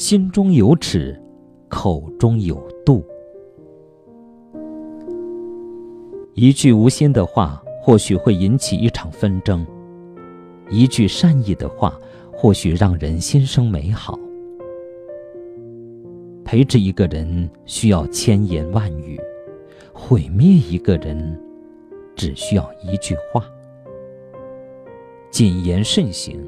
[0.00, 1.14] 心中有尺，
[1.68, 3.04] 口中有度。
[6.32, 9.62] 一句无心的话，或许会引起一场纷争；
[10.70, 12.00] 一句善意的话，
[12.32, 14.18] 或许让人心生美好。
[16.46, 19.20] 培植一个人需要千言万语，
[19.92, 21.38] 毁灭一个人
[22.16, 23.44] 只需要一句话。
[25.30, 26.42] 谨言慎行，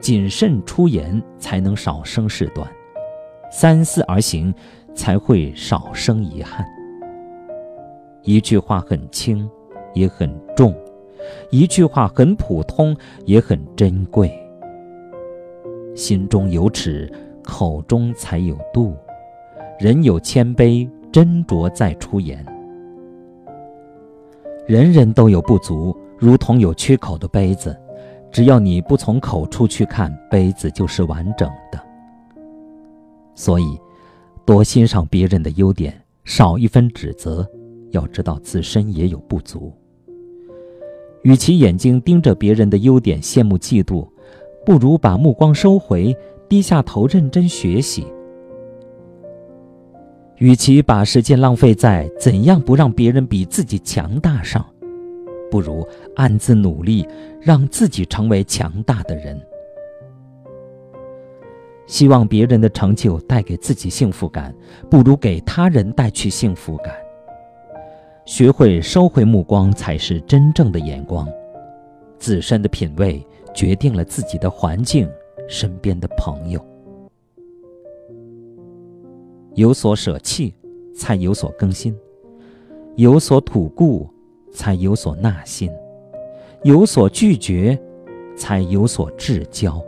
[0.00, 2.66] 谨慎出言才能少生事端；
[3.50, 4.52] 三思而行，
[4.94, 6.64] 才会少生遗憾。
[8.22, 9.48] 一句话很轻，
[9.94, 10.72] 也很重；
[11.50, 14.30] 一句话很普通，也很珍贵。
[15.94, 17.10] 心中有尺，
[17.42, 18.96] 口中才有度。
[19.78, 22.44] 人有谦卑，斟酌再出言。
[24.66, 27.76] 人人都有不足，如同有缺口的杯子。
[28.32, 31.80] 只要你不从口处去看，杯子就是完整的。
[33.34, 33.78] 所以，
[34.44, 37.48] 多欣赏别人的优点，少一分指责。
[37.90, 39.72] 要知道自身也有不足。
[41.22, 44.08] 与其眼睛盯着别人的优点羡慕嫉妒，
[44.64, 46.16] 不如把目光收回，
[46.48, 48.06] 低下头认真学习。
[50.36, 54.64] 与其把时间浪费在怎样不让别人比自己强大上。
[55.50, 57.06] 不如暗自努力，
[57.40, 59.40] 让自己成为强大的人。
[61.86, 64.54] 希望别人的成就带给自己幸福感，
[64.88, 66.94] 不如给他人带去幸福感。
[68.24, 71.26] 学会收回目光，才是真正的眼光。
[72.16, 75.10] 自身的品味决定了自己的环境，
[75.48, 76.64] 身边的朋友。
[79.54, 80.54] 有所舍弃，
[80.94, 81.92] 才有所更新；
[82.94, 84.08] 有所吐故。
[84.52, 85.70] 才有所纳心，
[86.62, 87.80] 有所拒绝，
[88.36, 89.82] 才有所至交。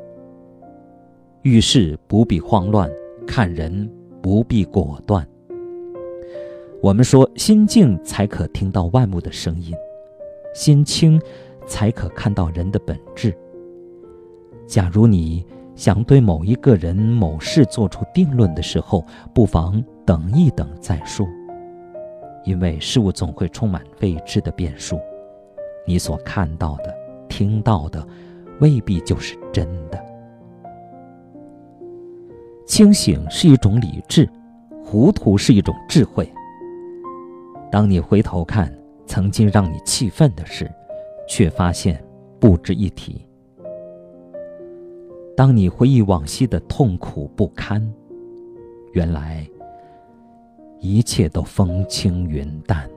[1.43, 2.91] 遇事不必慌乱，
[3.27, 3.91] 看人
[4.21, 5.27] 不必果断。
[6.81, 9.75] 我们说，心静才可听到万物的声音，
[10.55, 11.21] 心清
[11.67, 13.37] 才可看到人的本质。
[14.67, 21.27] 假如你想对某一个人、某事做出定论的时候，不妨等一等再说。
[22.44, 24.98] 因为事物总会充满未知的变数，
[25.86, 26.94] 你所看到的、
[27.28, 28.06] 听到的，
[28.60, 30.04] 未必就是真的。
[32.66, 34.28] 清醒是一种理智，
[34.84, 36.28] 糊涂是一种智慧。
[37.70, 38.72] 当你回头看
[39.06, 40.70] 曾经让你气愤的事，
[41.28, 42.03] 却发现
[42.41, 43.26] 不值一提；
[45.36, 47.82] 当你回忆往昔的痛苦不堪，
[48.92, 49.47] 原来。
[50.82, 52.91] 一切都风轻云淡。